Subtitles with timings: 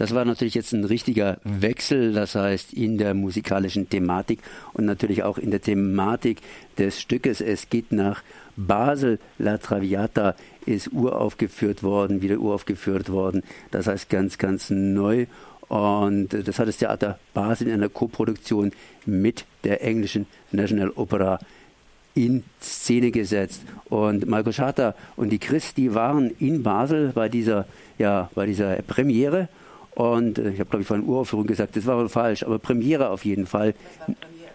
[0.00, 4.38] Das war natürlich jetzt ein richtiger Wechsel, das heißt in der musikalischen Thematik
[4.72, 6.38] und natürlich auch in der Thematik
[6.78, 7.42] des Stückes.
[7.42, 8.22] Es geht nach
[8.56, 13.42] Basel, La Traviata ist uraufgeführt worden, wieder uraufgeführt worden.
[13.72, 15.26] Das heißt ganz, ganz neu.
[15.68, 18.72] Und das hat das Theater Basel in einer Koproduktion
[19.04, 21.40] mit der englischen National Opera
[22.14, 23.60] in Szene gesetzt.
[23.90, 27.66] Und Marco Schata und die Chris, die waren in Basel bei dieser,
[27.98, 29.50] ja, bei dieser Premiere.
[29.94, 33.10] Und äh, ich habe, glaube ich, von Uraufführung gesagt, das war wohl falsch, aber Premiere
[33.10, 33.74] auf jeden Fall.
[33.98, 34.50] Das war Premiere.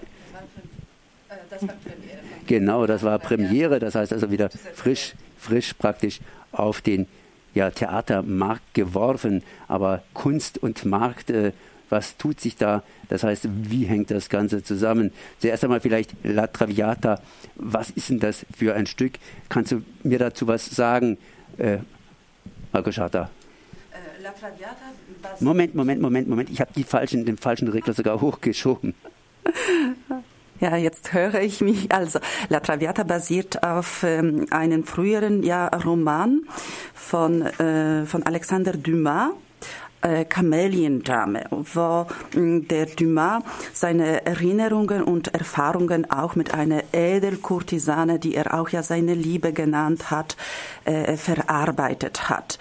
[1.50, 2.18] Das war, Premiere.
[2.48, 6.20] Genau, das war Premiere, das heißt also wieder frisch, frisch praktisch
[6.52, 7.08] auf den
[7.54, 9.44] ja, Theatermarkt geworfen.
[9.68, 11.52] Aber Kunst und Markt äh,
[11.90, 12.84] was tut sich da?
[13.10, 15.12] Das heißt, wie hängt das Ganze zusammen?
[15.40, 17.22] Zuerst einmal vielleicht La Traviata.
[17.56, 19.14] Was ist denn das für ein Stück?
[19.50, 21.18] Kannst du mir dazu was sagen,
[21.58, 21.78] äh,
[22.74, 23.30] Marco Schata?
[25.40, 26.50] Moment, Moment, Moment, Moment.
[26.50, 28.94] Ich habe falschen, den falschen Regler sogar hochgeschoben.
[30.60, 31.92] Ja, jetzt höre ich mich.
[31.92, 32.20] Also,
[32.50, 36.42] La Traviata basiert auf ähm, einem früheren ja, Roman
[36.94, 39.32] von, äh, von Alexander Dumas
[40.06, 48.36] äh, Kameliendame, wo mm, der Dumas seine Erinnerungen und Erfahrungen auch mit einer Edelkurtisane, die
[48.36, 50.38] er auch ja seine Liebe genannt hat,
[50.86, 52.60] äh, verarbeitet hat.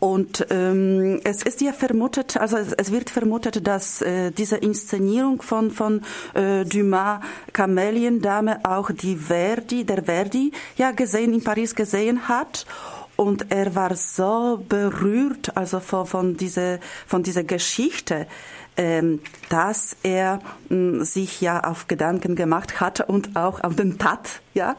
[0.00, 5.42] Und ähm, es ist ja vermutet, also es, es wird vermutet, dass äh, diese Inszenierung
[5.42, 6.02] von von
[6.34, 7.20] äh, Dumas
[7.52, 12.66] Kameliendame auch die Verdi, der Verdi ja gesehen in Paris gesehen hat
[13.22, 18.26] und er war so berührt, also von, von dieser, von dieser Geschichte,
[18.76, 24.40] ähm, dass er mh, sich ja auf Gedanken gemacht hat und auch auf den Tat,
[24.54, 24.76] ja,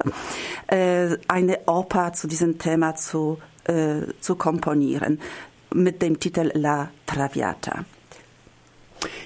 [0.68, 5.22] äh, eine Oper zu diesem Thema zu, äh, zu komponieren
[5.74, 7.86] mit dem Titel La Traviata.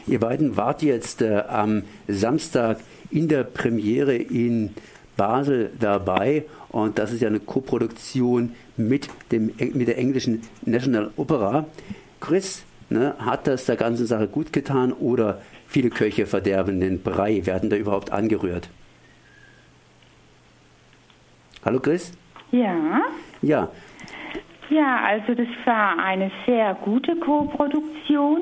[0.05, 2.79] Ihr beiden wart jetzt äh, am Samstag
[3.09, 4.73] in der Premiere in
[5.15, 11.65] Basel dabei und das ist ja eine Koproduktion mit, dem, mit der englischen National Opera.
[12.19, 17.45] Chris, ne, hat das der ganzen Sache gut getan oder viele Köche verderben den Brei?
[17.45, 18.69] Werden da überhaupt angerührt?
[21.63, 22.11] Hallo Chris?
[22.51, 23.01] Ja.
[23.41, 23.69] Ja.
[24.69, 28.41] Ja, also das war eine sehr gute Co-Produktion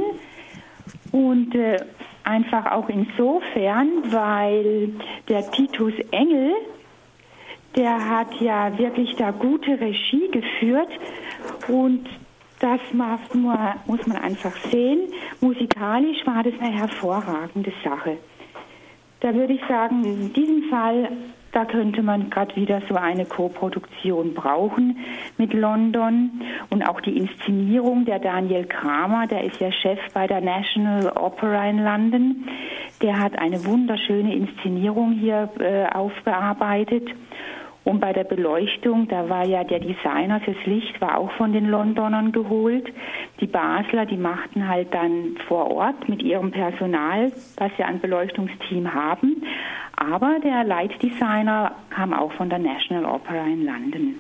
[1.12, 1.78] und äh,
[2.24, 4.90] einfach auch insofern, weil
[5.30, 6.52] der Titus Engel
[7.76, 10.90] der hat ja wirklich da gute Regie geführt
[11.68, 12.08] und
[12.60, 15.12] das muss man einfach sehen.
[15.42, 18.18] Musikalisch war das eine hervorragende Sache.
[19.20, 21.10] Da würde ich sagen, in diesem Fall,
[21.52, 24.98] da könnte man gerade wieder so eine Co-Produktion brauchen
[25.38, 30.42] mit London und auch die Inszenierung der Daniel Kramer, der ist ja Chef bei der
[30.42, 32.48] National Opera in London.
[33.02, 37.10] Der hat eine wunderschöne Inszenierung hier äh, aufgearbeitet.
[37.86, 41.70] Und bei der Beleuchtung, da war ja der Designer fürs Licht, war auch von den
[41.70, 42.92] Londonern geholt.
[43.40, 48.92] Die Basler, die machten halt dann vor Ort mit ihrem Personal, was sie ein Beleuchtungsteam
[48.92, 49.44] haben.
[49.96, 54.16] Aber der Lightdesigner kam auch von der National Opera in London.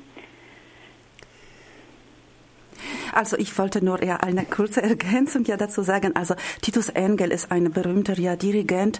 [3.15, 6.15] Also ich wollte nur ja eine kurze Ergänzung ja dazu sagen.
[6.15, 8.99] Also Titus Engel ist ein berühmter ja Dirigent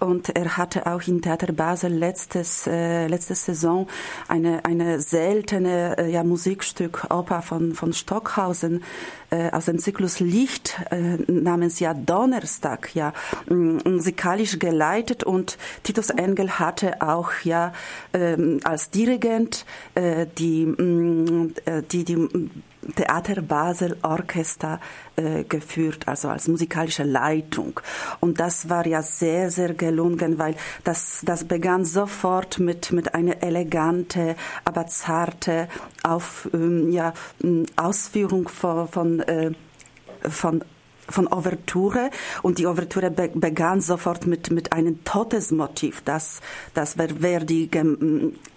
[0.00, 3.88] und er hatte auch in Theater Basel letztes äh, letzte Saison
[4.28, 8.84] eine eine seltene äh, ja Musikstück Oper von von Stockhausen
[9.30, 13.14] äh, aus dem Zyklus Licht äh, namens ja Donnerstag ja
[13.48, 17.72] musikalisch geleitet und Titus Engel hatte auch ja
[18.12, 19.64] ähm, als Dirigent
[19.94, 20.64] äh, die
[21.64, 22.28] äh, die die
[22.96, 24.80] Theater Basel Orchester
[25.16, 27.80] äh, geführt, also als musikalische Leitung.
[28.20, 33.42] Und das war ja sehr, sehr gelungen, weil das, das begann sofort mit, mit einer
[33.42, 35.68] elegante, aber zarte
[36.02, 37.12] auf, ähm, ja,
[37.76, 39.52] Ausführung von, von, äh,
[40.28, 40.64] von
[41.08, 42.10] von Ouverture
[42.42, 46.40] und die Ouverture be begann sofort mit mit einem Todesmotiv, das
[46.72, 47.70] das Verdi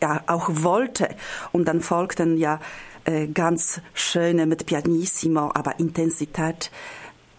[0.01, 1.09] ja auch wollte
[1.51, 2.59] und dann folgten ja
[3.07, 6.71] äh, ganz schöne mit Pianissimo, aber Intensität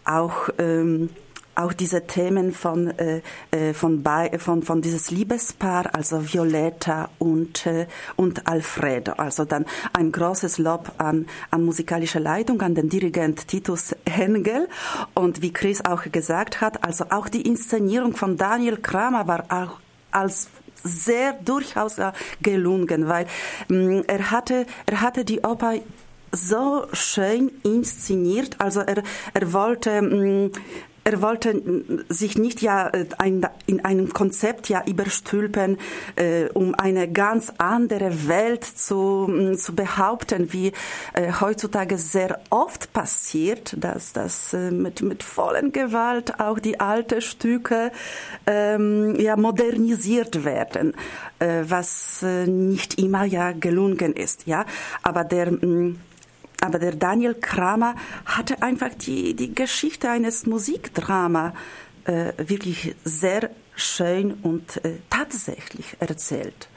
[0.04, 1.10] auch ähm,
[1.54, 3.20] auch diese Themen von äh,
[3.50, 4.04] äh von,
[4.38, 7.86] von von dieses Liebespaar, also Violetta und äh,
[8.16, 9.12] und Alfredo.
[9.12, 14.68] Also dann ein großes Lob an an musikalische Leitung, an den Dirigent Titus Hengel
[15.14, 19.80] und wie Chris auch gesagt hat, also auch die Inszenierung von Daniel Kramer war auch
[20.10, 20.48] als
[20.84, 21.96] sehr durchaus
[22.42, 23.26] gelungen, weil
[23.68, 25.74] mh, mm, er hatte, er hatte die Oper
[26.32, 28.56] so schön inszeniert.
[28.58, 29.02] Also er,
[29.34, 30.52] er wollte mm,
[31.08, 31.62] er wollte
[32.10, 35.78] sich nicht ja äh, ein, in einem Konzept ja überstülpen,
[36.16, 40.72] äh, um eine ganz andere Welt zu, zu behaupten, wie
[41.14, 47.22] äh, heutzutage sehr oft passiert, dass das äh, mit, mit vollen Gewalt auch die alten
[47.22, 47.90] Stücke
[48.46, 50.92] ähm, ja modernisiert werden,
[51.38, 54.66] äh, was äh, nicht immer ja gelungen ist, ja.
[55.02, 55.94] Aber der mh,
[56.60, 57.94] aber der Daniel Kramer
[58.24, 61.54] hatte einfach die, die Geschichte eines Musikdrama
[62.04, 66.68] äh, wirklich sehr schön und äh, tatsächlich erzählt.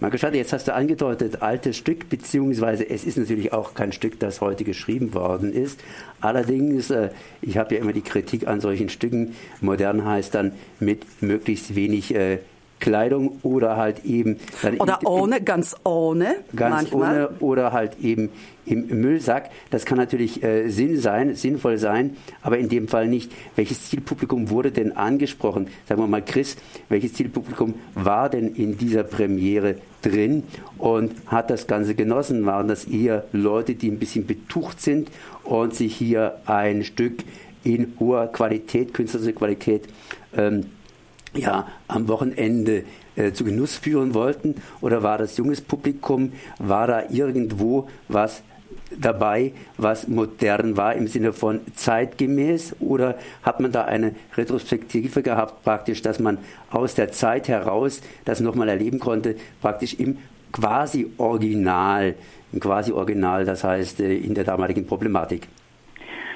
[0.00, 4.40] Margaret, jetzt hast du angedeutet, altes Stück, beziehungsweise es ist natürlich auch kein Stück, das
[4.40, 5.80] heute geschrieben worden ist.
[6.20, 7.10] Allerdings, äh,
[7.40, 12.14] ich habe ja immer die Kritik an solchen Stücken, modern heißt dann mit möglichst wenig
[12.14, 12.38] äh,
[12.82, 14.38] Kleidung oder halt eben
[14.78, 17.26] oder in, ohne, ganz ohne, ganz manchmal.
[17.28, 18.30] ohne oder halt eben
[18.66, 19.50] im Müllsack.
[19.70, 23.30] Das kann natürlich äh, Sinn sein, sinnvoll sein, aber in dem Fall nicht.
[23.54, 25.68] Welches Zielpublikum wurde denn angesprochen?
[25.88, 26.56] Sagen wir mal, Chris,
[26.88, 30.42] welches Zielpublikum war denn in dieser Premiere drin
[30.76, 32.44] und hat das Ganze genossen?
[32.46, 35.08] Waren das eher Leute, die ein bisschen betucht sind
[35.44, 37.22] und sich hier ein Stück
[37.62, 39.84] in hoher Qualität, künstlerische Qualität
[40.36, 40.66] ähm,
[41.34, 42.84] ja, am Wochenende
[43.16, 44.56] äh, zu Genuss führen wollten?
[44.80, 48.42] Oder war das junges Publikum, war da irgendwo was
[48.98, 52.76] dabei, was modern war im Sinne von zeitgemäß?
[52.80, 56.38] Oder hat man da eine Retrospektive gehabt, praktisch, dass man
[56.70, 60.18] aus der Zeit heraus das nochmal erleben konnte, praktisch im
[60.52, 62.14] quasi Original,
[62.52, 65.48] im quasi Original, das heißt äh, in der damaligen Problematik?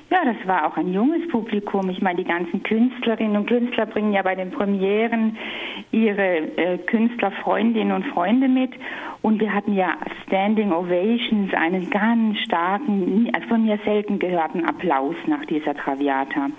[0.08, 1.90] Ja, das war auch ein junges Publikum.
[1.90, 5.36] Ich meine, die ganzen Künstlerinnen und Künstler bringen ja bei den Premieren
[5.90, 8.70] ihre äh, Künstlerfreundinnen und Freunde mit.
[9.22, 15.16] Und wir hatten ja Standing Ovations, einen ganz starken, also von mir selten gehörten Applaus
[15.26, 16.50] nach dieser Traviata.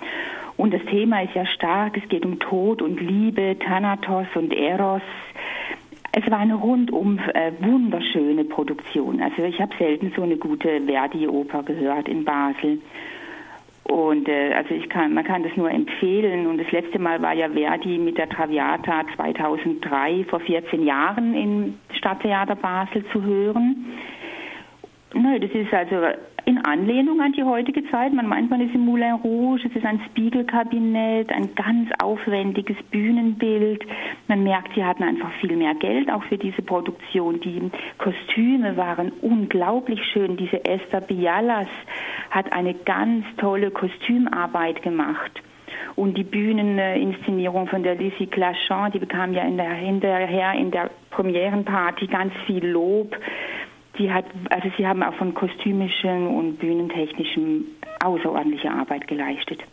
[0.58, 1.96] Und das Thema ist ja stark.
[1.96, 5.00] Es geht um Tod und Liebe, Thanatos und Eros.
[6.12, 9.22] Es war eine rundum äh, wunderschöne Produktion.
[9.22, 12.80] Also ich habe selten so eine gute Verdi-Oper gehört in Basel.
[13.88, 16.46] Und äh, also ich kann, man kann das nur empfehlen.
[16.46, 21.74] Und das letzte Mal war ja Verdi mit der Traviata 2003 vor 14 Jahren im
[21.96, 23.86] Stadttheater Basel zu hören.
[25.14, 25.96] Nö, das ist also
[26.44, 28.12] in Anlehnung an die heutige Zeit.
[28.12, 33.84] Man meint, man ist im Moulin Rouge, es ist ein Spiegelkabinett, ein ganz aufwendiges Bühnenbild.
[34.28, 37.40] Man merkt, sie hatten einfach viel mehr Geld auch für diese Produktion.
[37.40, 40.36] Die Kostüme waren unglaublich schön.
[40.36, 41.68] Diese Esther Bialas
[42.30, 45.42] hat eine ganz tolle Kostümarbeit gemacht.
[45.96, 50.90] Und die Bühneninszenierung von der Lizzie Clachon, die bekam ja in der, hinterher in der
[51.10, 53.16] Premierenparty ganz viel Lob.
[53.98, 57.64] Die hat, also sie haben auch von kostümischen und bühnentechnischem
[58.00, 59.64] außerordentliche Arbeit geleistet.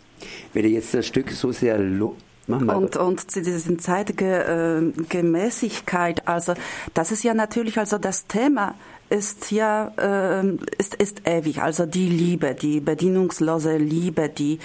[0.53, 6.53] Wenn ihr jetzt das Stück so sehr lobt, und, und zu dieser Zeitgemäßigkeit, äh, also
[6.93, 8.75] das ist ja natürlich also das Thema
[9.09, 11.63] ist ja äh, ist ist ewig.
[11.63, 14.59] Also die Liebe die bedienungslose Liebe die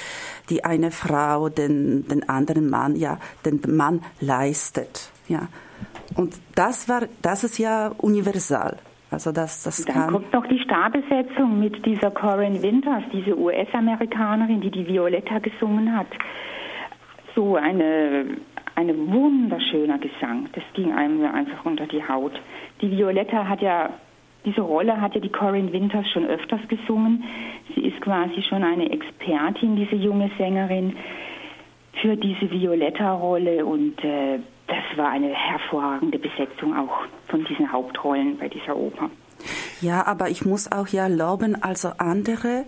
[0.51, 5.49] die eine Frau den den anderen Mann ja den Mann leistet ja.
[6.17, 8.77] Und das war das ist ja universal
[9.11, 14.61] also das, das Dann kann kommt noch die Starbesetzung mit dieser Corinne Winters, diese US-Amerikanerin,
[14.61, 16.07] die die Violetta gesungen hat.
[17.35, 18.37] So eine,
[18.77, 20.49] eine wunderschöner Gesang.
[20.53, 22.41] Das ging einem einfach unter die Haut.
[22.81, 23.91] Die Violetta hat ja,
[24.45, 27.25] diese Rolle hat ja die Corinne Winters schon öfters gesungen.
[27.75, 30.97] Sie ist quasi schon eine Expertin, diese junge Sängerin,
[32.01, 34.39] für diese Violetta-Rolle und äh,
[34.71, 39.11] das war eine hervorragende Besetzung auch von diesen Hauptrollen bei dieser Oper.
[39.81, 42.65] Ja, aber ich muss auch ja loben, also andere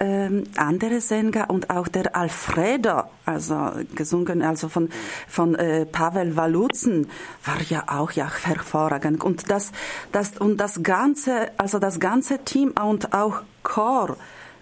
[0.00, 4.88] ähm, andere Sänger und auch der Alfredo, also gesungen, also von
[5.28, 7.08] von äh, Pavel Walutzen,
[7.44, 9.72] war ja auch ja hervorragend und das
[10.10, 14.16] das und das ganze, also das ganze Team und auch Chor.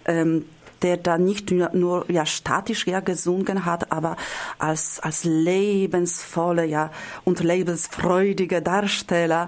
[0.06, 0.44] Ähm,
[0.82, 4.16] der da nicht nur, ja statisch ja gesungen hat, aber
[4.58, 6.90] als als lebensvolle ja
[7.24, 9.46] und lebensfreudige Darsteller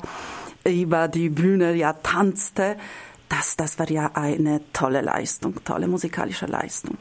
[0.64, 2.76] über die Bühne ja tanzte.
[3.28, 6.98] Das das war ja eine tolle Leistung, tolle musikalische Leistung.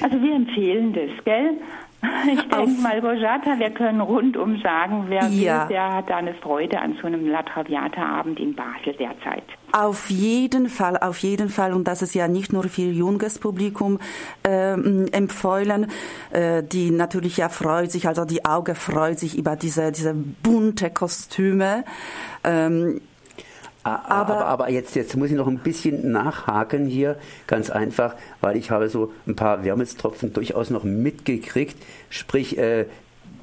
[0.00, 1.58] Also wir empfehlen das, gell?
[2.32, 5.62] Ich denke mal, Bojata, wir können rundum sagen, wer ja.
[5.62, 9.44] will, der hat eine Freude an so einem La Traviata-Abend in Basel derzeit.
[9.72, 11.72] Auf jeden Fall, auf jeden Fall.
[11.72, 13.98] Und das ist ja nicht nur für junges Publikum
[14.44, 15.90] ähm, empfohlen,
[16.30, 20.90] äh, die natürlich ja freut sich, also die Auge freut sich über diese, diese bunte
[20.90, 21.84] Kostüme.
[22.44, 23.00] Ähm,
[23.86, 27.16] Aber, aber, aber, jetzt, jetzt muss ich noch ein bisschen nachhaken hier,
[27.46, 31.76] ganz einfach, weil ich habe so ein paar Wermutstropfen durchaus noch mitgekriegt.
[32.10, 32.86] Sprich, äh,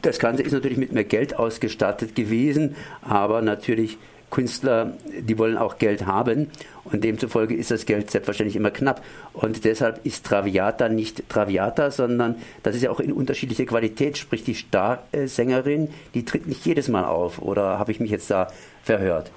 [0.01, 3.97] das Ganze ist natürlich mit mehr Geld ausgestattet gewesen, aber natürlich
[4.31, 6.50] Künstler, die wollen auch Geld haben
[6.83, 9.01] und demzufolge ist das Geld selbstverständlich immer knapp.
[9.31, 14.17] Und deshalb ist Traviata nicht Traviata, sondern das ist ja auch in unterschiedlicher Qualität.
[14.17, 17.41] Sprich, die Starsängerin, die tritt nicht jedes Mal auf.
[17.41, 18.47] Oder habe ich mich jetzt da
[18.83, 19.31] verhört?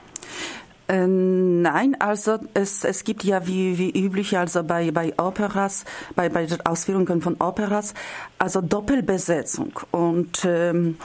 [0.89, 6.29] Äh, nein, also es, es gibt ja wie, wie üblich, also bei, bei Operas, bei,
[6.29, 7.95] bei Ausführungen von Operas,
[8.39, 9.79] also Doppelbesetzung.
[9.91, 10.99] Und ähm,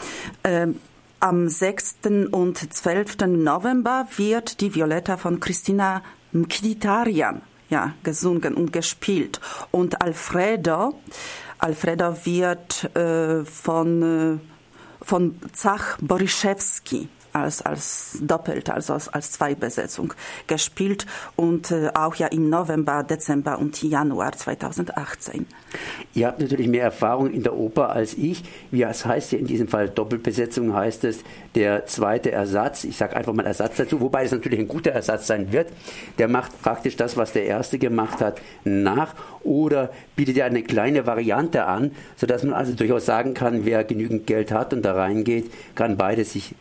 [0.43, 0.79] ähm,
[1.19, 1.97] am 6.
[2.31, 3.17] und 12.
[3.27, 9.39] November wird die Violetta von Christina Mkhitaryan ja, gesungen und gespielt.
[9.71, 10.99] Und Alfredo,
[11.57, 20.13] Alfredo wird äh, von, äh, von Zach Boriszewski als, als doppelt, also als, als Zweibesetzung
[20.47, 25.45] gespielt und äh, auch ja im November, Dezember und Januar 2018.
[26.13, 28.43] Ihr habt natürlich mehr Erfahrung in der Oper als ich.
[28.71, 31.23] Wie es heißt hier in diesem Fall Doppelbesetzung, heißt es
[31.55, 32.83] der zweite Ersatz.
[32.83, 35.69] Ich sage einfach mal Ersatz dazu, wobei es natürlich ein guter Ersatz sein wird.
[36.17, 41.05] Der macht praktisch das, was der erste gemacht hat, nach oder bietet ja eine kleine
[41.05, 45.51] Variante an, sodass man also durchaus sagen kann, wer genügend Geld hat und da reingeht,
[45.75, 46.55] kann beides sich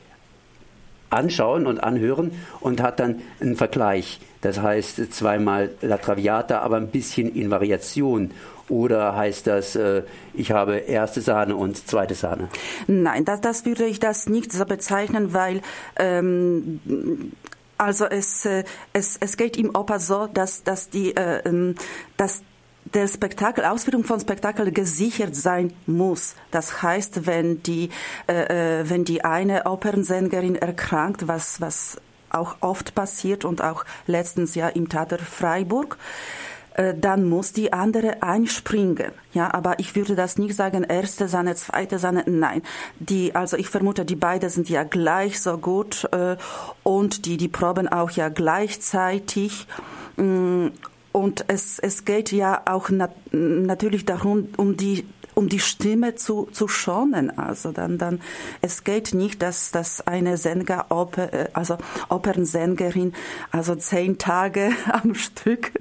[1.11, 4.21] anschauen und anhören und hat dann einen Vergleich.
[4.41, 8.31] Das heißt zweimal La Traviata, aber ein bisschen in Variation.
[8.69, 12.49] Oder heißt das, äh, ich habe erste Sahne und zweite Sahne?
[12.87, 15.61] Nein, das, das würde ich das nicht so bezeichnen, weil
[15.97, 16.81] ähm,
[17.79, 21.75] also es, äh, es, es geht im Oper so, dass, dass, die, äh, ähm,
[22.17, 22.43] dass
[22.95, 26.35] der Spektakel, Ausführung von Spektakel gesichert sein muss.
[26.51, 27.91] Das heißt, wenn die,
[28.29, 31.99] äh, äh, wenn die eine Opernsängerin erkrankt, was, was
[32.31, 35.99] auch oft passiert und auch letztens ja im Theater Freiburg,
[36.75, 39.13] äh, dann muss die andere einspringen.
[39.33, 42.63] Ja, aber ich würde das nicht sagen, erste Sahne, zweite Sahne, nein.
[42.99, 46.37] Die, also ich vermute, die beiden sind ja gleich so gut äh,
[46.83, 49.67] und die, die proben auch ja gleichzeitig.
[51.13, 56.49] Und es, es geht ja auch nat natürlich darum, um die um die Stimme zu,
[56.53, 57.39] zu schonen.
[57.39, 58.21] Also dann, dann,
[58.61, 61.79] es geht nicht, dass, dass eine Sänger, Oper, äh, also
[62.11, 63.15] Opernsängerin,
[63.51, 65.73] also zehn Tage am Stück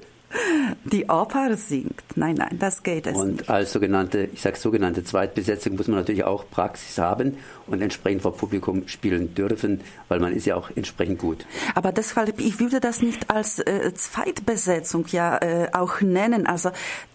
[0.84, 2.02] die Oper singt.
[2.14, 3.50] Nein, nein, das geht es Und nicht.
[3.50, 8.36] als sogenannte, ich sage sogenannte Zweitbesetzung muss man natürlich auch Praxis haben und entsprechend vor
[8.36, 11.46] Publikum spielen dürfen, weil man ist ja auch entsprechend gut.
[11.74, 16.46] Aber deshalb, ich würde das nicht als äh, Zweitbesetzung ja äh, auch nennen.
[16.46, 16.70] Also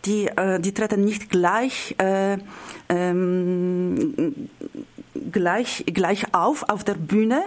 [0.06, 2.38] die, äh, die treten nicht gleich äh,
[2.90, 4.50] ähm,
[5.32, 7.44] gleich gleich auf auf der Bühne,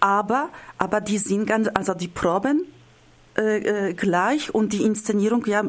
[0.00, 2.66] aber aber die singen, also die Proben
[3.40, 5.64] äh, äh, gleich und die Inszenierung ja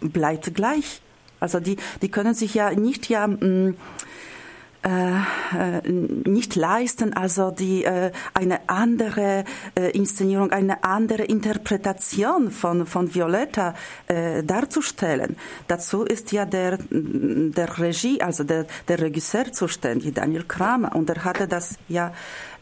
[0.00, 1.00] bleibt gleich.
[1.40, 3.74] Also die, die können sich ja nicht ja äh,
[4.82, 9.44] äh, nicht leisten, also die äh, eine andere
[9.74, 13.74] äh, Inszenierung, eine andere Interpretation von von Violetta
[14.06, 15.36] äh, darzustellen.
[15.66, 21.24] Dazu ist ja der der Regie, also der der Regisseur zuständig, Daniel Kramer, und er
[21.24, 22.12] hatte das ja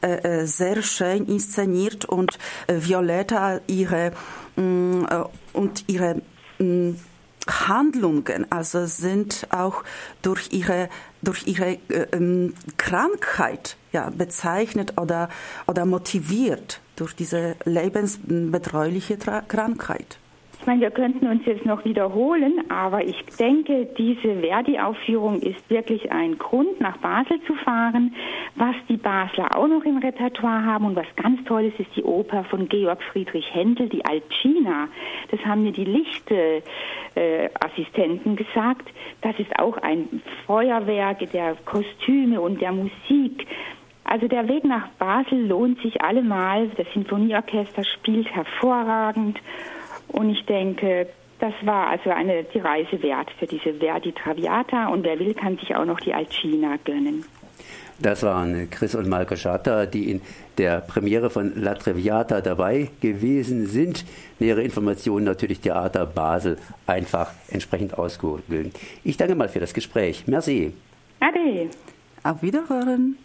[0.02, 4.12] äh, äh, sehr schön inszeniert und äh, Violetta ihre
[4.56, 5.04] mm,
[5.52, 6.22] und ihre
[6.58, 6.92] mm,
[7.46, 9.84] Handlungen, also sind auch
[10.22, 10.88] durch ihre
[11.22, 11.78] durch ihre
[12.12, 15.28] ähm, Krankheit ja, bezeichnet oder
[15.66, 20.18] oder motiviert durch diese lebensbedrohliche Krankheit.
[20.66, 26.10] Ich meine, wir könnten uns jetzt noch wiederholen, aber ich denke, diese Verdi-Aufführung ist wirklich
[26.10, 28.16] ein Grund, nach Basel zu fahren.
[28.56, 32.02] Was die Basler auch noch im Repertoire haben und was ganz toll ist, ist die
[32.02, 34.88] Oper von Georg Friedrich Händel, die Alcina.
[35.30, 38.88] Das haben mir die Lichtassistenten äh, gesagt.
[39.20, 43.46] Das ist auch ein Feuerwerk der Kostüme und der Musik.
[44.02, 46.70] Also der Weg nach Basel lohnt sich allemal.
[46.76, 49.38] Das Sinfonieorchester spielt hervorragend.
[50.08, 51.08] Und ich denke,
[51.38, 55.58] das war also eine, die Reise wert für diese Verdi Traviata und wer will, kann
[55.58, 57.24] sich auch noch die Alcina gönnen.
[57.98, 60.20] Das waren Chris und Malko Schatter, die in
[60.58, 64.04] der Premiere von La Traviata dabei gewesen sind.
[64.38, 68.72] Nähere Informationen natürlich Theater Basel einfach entsprechend ausgoogeln.
[69.02, 70.24] Ich danke mal für das Gespräch.
[70.26, 70.74] Merci.
[71.20, 71.70] Ade.
[72.22, 73.16] Auf Wiederhören.